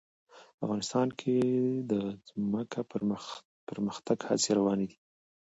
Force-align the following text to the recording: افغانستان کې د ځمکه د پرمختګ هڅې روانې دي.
افغانستان 0.63 1.07
کې 1.19 1.35
د 1.91 1.93
ځمکه 2.27 2.79
د 2.91 2.91
پرمختګ 3.69 4.17
هڅې 4.29 4.51
روانې 4.59 4.85
دي. 4.89 4.97